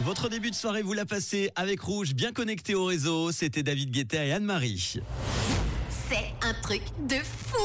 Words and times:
Votre 0.00 0.28
début 0.28 0.50
de 0.50 0.54
soirée, 0.54 0.82
vous 0.82 0.92
l'a 0.92 1.06
passé 1.06 1.50
avec 1.56 1.80
Rouge, 1.80 2.14
bien 2.14 2.32
connecté 2.32 2.76
au 2.76 2.84
réseau. 2.84 3.32
C'était 3.32 3.64
David 3.64 3.90
Guetta 3.90 4.24
et 4.24 4.32
Anne-Marie. 4.32 5.00
C'est 6.08 6.46
un 6.46 6.54
truc 6.62 6.82
de 7.08 7.16
fou 7.16 7.58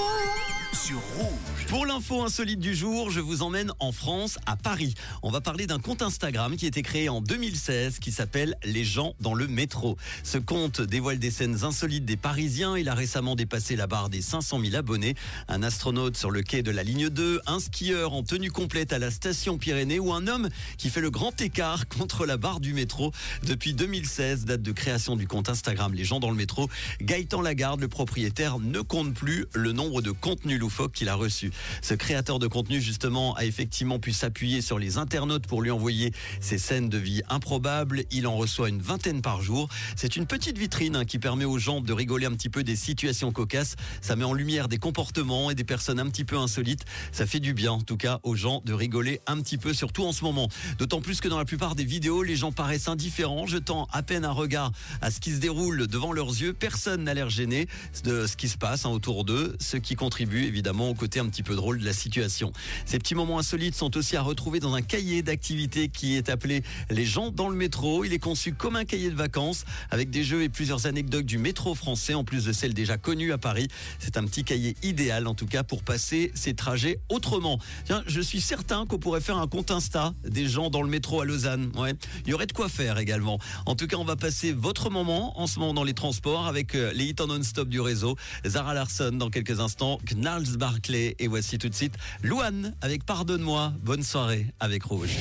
Pour 1.67 1.85
l'info 1.85 2.23
insolite 2.23 2.59
du 2.59 2.73
jour, 2.73 3.11
je 3.11 3.19
vous 3.19 3.43
emmène 3.43 3.71
en 3.79 3.91
France, 3.91 4.39
à 4.47 4.55
Paris. 4.55 4.95
On 5.21 5.29
va 5.29 5.39
parler 5.39 5.67
d'un 5.67 5.77
compte 5.77 6.01
Instagram 6.01 6.55
qui 6.55 6.65
a 6.65 6.67
été 6.67 6.81
créé 6.81 7.09
en 7.09 7.21
2016 7.21 7.99
qui 7.99 8.11
s'appelle 8.11 8.55
Les 8.63 8.83
gens 8.83 9.13
dans 9.19 9.35
le 9.35 9.47
métro. 9.47 9.97
Ce 10.23 10.39
compte 10.39 10.81
dévoile 10.81 11.19
des 11.19 11.29
scènes 11.29 11.63
insolites 11.63 12.05
des 12.05 12.17
Parisiens. 12.17 12.75
Il 12.75 12.89
a 12.89 12.95
récemment 12.95 13.35
dépassé 13.35 13.75
la 13.75 13.85
barre 13.85 14.09
des 14.09 14.23
500 14.23 14.61
000 14.61 14.75
abonnés. 14.75 15.13
Un 15.47 15.61
astronaute 15.61 16.17
sur 16.17 16.31
le 16.31 16.41
quai 16.41 16.63
de 16.63 16.71
la 16.71 16.81
ligne 16.81 17.09
2, 17.09 17.41
un 17.45 17.59
skieur 17.59 18.13
en 18.13 18.23
tenue 18.23 18.49
complète 18.49 18.93
à 18.93 18.99
la 18.99 19.11
station 19.11 19.59
Pyrénées 19.59 19.99
ou 19.99 20.11
un 20.11 20.25
homme 20.25 20.49
qui 20.77 20.89
fait 20.89 21.01
le 21.01 21.11
grand 21.11 21.39
écart 21.39 21.87
contre 21.99 22.25
la 22.25 22.37
barre 22.37 22.59
du 22.59 22.73
métro. 22.73 23.11
Depuis 23.43 23.75
2016, 23.75 24.45
date 24.45 24.63
de 24.63 24.71
création 24.71 25.15
du 25.15 25.27
compte 25.27 25.49
Instagram 25.49 25.93
Les 25.93 26.03
gens 26.03 26.19
dans 26.19 26.31
le 26.31 26.35
métro, 26.35 26.67
Gaëtan 26.99 27.41
Lagarde, 27.41 27.79
le 27.79 27.87
propriétaire, 27.87 28.57
ne 28.57 28.81
compte 28.81 29.13
plus 29.13 29.45
le 29.53 29.71
nombre 29.71 30.01
de 30.01 30.09
contenus 30.09 30.62
loufoques 30.63 30.93
qu'il 30.93 31.09
a 31.09 31.15
reçus. 31.15 31.51
Ce 31.81 31.93
créateur 31.93 32.39
de 32.39 32.47
contenu, 32.47 32.81
justement, 32.81 33.35
a 33.35 33.43
effectivement 33.43 33.99
pu 33.99 34.13
s'appuyer 34.13 34.61
sur 34.61 34.79
les 34.79 34.97
internautes 34.97 35.45
pour 35.45 35.61
lui 35.61 35.71
envoyer 35.71 36.13
ces 36.39 36.57
scènes 36.57 36.87
de 36.87 36.97
vie 36.97 37.21
improbables. 37.27 38.05
Il 38.11 38.27
en 38.27 38.37
reçoit 38.37 38.69
une 38.69 38.81
vingtaine 38.81 39.21
par 39.21 39.41
jour. 39.41 39.67
C'est 39.97 40.15
une 40.15 40.25
petite 40.25 40.57
vitrine 40.57 40.95
hein, 40.95 41.05
qui 41.05 41.19
permet 41.19 41.43
aux 41.43 41.57
gens 41.57 41.81
de 41.81 41.91
rigoler 41.91 42.27
un 42.27 42.31
petit 42.31 42.49
peu 42.49 42.63
des 42.63 42.77
situations 42.77 43.33
cocasses. 43.33 43.75
Ça 44.01 44.15
met 44.15 44.23
en 44.23 44.33
lumière 44.33 44.69
des 44.69 44.77
comportements 44.77 45.51
et 45.51 45.55
des 45.55 45.65
personnes 45.65 45.99
un 45.99 46.09
petit 46.09 46.23
peu 46.23 46.37
insolites. 46.37 46.85
Ça 47.11 47.25
fait 47.25 47.41
du 47.41 47.53
bien, 47.53 47.73
en 47.73 47.81
tout 47.81 47.97
cas, 47.97 48.21
aux 48.23 48.35
gens 48.35 48.61
de 48.63 48.73
rigoler 48.73 49.19
un 49.27 49.41
petit 49.41 49.57
peu, 49.57 49.73
surtout 49.73 50.05
en 50.05 50.13
ce 50.13 50.23
moment. 50.23 50.47
D'autant 50.77 51.01
plus 51.01 51.19
que 51.19 51.27
dans 51.27 51.37
la 51.37 51.45
plupart 51.45 51.75
des 51.75 51.83
vidéos, 51.83 52.23
les 52.23 52.37
gens 52.37 52.53
paraissent 52.53 52.87
indifférents, 52.87 53.47
jetant 53.47 53.87
à 53.91 54.01
peine 54.01 54.23
un 54.23 54.31
regard 54.31 54.71
à 55.01 55.11
ce 55.11 55.19
qui 55.19 55.31
se 55.31 55.39
déroule 55.39 55.87
devant 55.87 56.13
leurs 56.13 56.29
yeux. 56.29 56.53
Personne 56.53 57.03
n'a 57.03 57.13
l'air 57.13 57.29
gêné 57.29 57.67
de 58.05 58.25
ce 58.27 58.37
qui 58.37 58.47
se 58.47 58.57
passe 58.57 58.85
hein, 58.85 58.91
autour 58.91 59.25
d'eux, 59.25 59.57
ce 59.59 59.75
qui 59.75 59.95
contribue 59.95 60.45
évidemment 60.53 60.89
au 60.89 60.93
côté 60.93 61.19
un 61.19 61.25
petit 61.25 61.41
peu 61.41 61.55
drôle 61.55 61.79
de 61.79 61.85
la 61.85 61.93
situation. 61.93 62.53
Ces 62.85 62.99
petits 62.99 63.15
moments 63.15 63.39
insolites 63.39 63.73
sont 63.73 63.97
aussi 63.97 64.15
à 64.15 64.21
retrouver 64.21 64.59
dans 64.59 64.75
un 64.75 64.83
cahier 64.83 65.23
d'activités 65.23 65.89
qui 65.89 66.15
est 66.15 66.29
appelé 66.29 66.61
Les 66.91 67.05
gens 67.05 67.31
dans 67.31 67.49
le 67.49 67.55
métro. 67.55 68.05
Il 68.05 68.13
est 68.13 68.19
conçu 68.19 68.53
comme 68.53 68.75
un 68.75 68.85
cahier 68.85 69.09
de 69.09 69.15
vacances 69.15 69.65
avec 69.89 70.11
des 70.11 70.23
jeux 70.23 70.43
et 70.43 70.49
plusieurs 70.49 70.85
anecdotes 70.85 71.25
du 71.25 71.39
métro 71.39 71.73
français 71.73 72.13
en 72.13 72.23
plus 72.23 72.45
de 72.45 72.53
celles 72.53 72.75
déjà 72.75 72.97
connues 72.97 73.31
à 73.31 73.39
Paris. 73.39 73.67
C'est 73.97 74.15
un 74.15 74.25
petit 74.25 74.43
cahier 74.43 74.75
idéal 74.83 75.25
en 75.25 75.33
tout 75.33 75.47
cas 75.47 75.63
pour 75.63 75.81
passer 75.81 76.31
ces 76.35 76.53
trajets 76.53 76.99
autrement. 77.09 77.57
Tiens, 77.85 78.03
je 78.05 78.21
suis 78.21 78.39
certain 78.39 78.85
qu'on 78.85 78.99
pourrait 78.99 79.21
faire 79.21 79.37
un 79.37 79.47
compte 79.47 79.71
Insta 79.71 80.13
des 80.23 80.47
gens 80.47 80.69
dans 80.69 80.83
le 80.83 80.89
métro 80.89 81.21
à 81.21 81.25
Lausanne. 81.25 81.71
Ouais, 81.75 81.95
il 82.27 82.29
y 82.29 82.33
aurait 82.35 82.45
de 82.45 82.53
quoi 82.53 82.69
faire 82.69 82.99
également. 82.99 83.39
En 83.65 83.73
tout 83.73 83.87
cas, 83.87 83.97
on 83.97 84.05
va 84.05 84.17
passer 84.17 84.51
votre 84.51 84.91
moment 84.91 85.39
en 85.39 85.47
ce 85.47 85.57
moment 85.57 85.73
dans 85.73 85.83
les 85.83 85.95
transports 85.95 86.45
avec 86.45 86.75
euh, 86.75 86.91
les 86.93 87.05
hits 87.05 87.15
en 87.19 87.27
non-stop 87.27 87.69
du 87.69 87.81
réseau. 87.81 88.15
Zara 88.45 88.75
Larson 88.75 89.13
dans 89.13 89.31
quelques 89.31 89.59
instants, 89.59 89.99
Knarls 90.13 90.42
Barclay 90.51 91.15
et 91.19 91.27
voici 91.27 91.57
tout 91.57 91.69
de 91.69 91.75
suite 91.75 91.95
Louane 92.23 92.73
avec 92.81 93.05
Pardonne-moi. 93.05 93.73
Bonne 93.81 94.03
soirée 94.03 94.47
avec 94.59 94.83
Rouge. 94.83 95.15